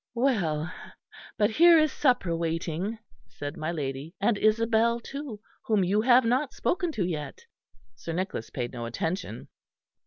"Well, 0.15 0.73
but 1.37 1.51
here 1.51 1.77
is 1.77 1.93
supper 1.93 2.35
waiting," 2.35 2.97
said 3.27 3.55
my 3.55 3.71
lady, 3.71 4.15
"and 4.19 4.35
Isabel, 4.35 4.99
too, 4.99 5.41
whom 5.65 5.83
you 5.83 6.01
have 6.01 6.25
not 6.25 6.53
spoken 6.55 6.91
to 6.93 7.05
yet." 7.05 7.45
Sir 7.95 8.13
Nicholas 8.13 8.49
paid 8.49 8.73
no 8.73 8.87
attention. 8.87 9.47